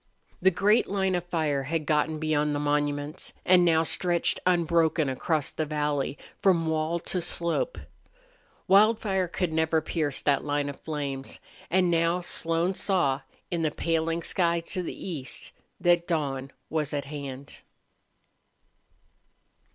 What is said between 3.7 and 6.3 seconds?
stretched unbroken across the valley